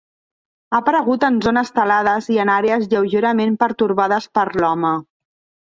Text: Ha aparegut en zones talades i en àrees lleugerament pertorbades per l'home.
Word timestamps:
Ha 0.71 0.77
aparegut 0.77 1.25
en 1.27 1.37
zones 1.47 1.69
talades 1.75 2.31
i 2.37 2.39
en 2.45 2.53
àrees 2.55 2.89
lleugerament 2.95 3.55
pertorbades 3.67 4.31
per 4.39 4.49
l'home. 4.57 4.99